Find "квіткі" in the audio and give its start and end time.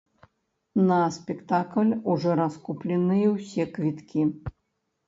3.79-4.29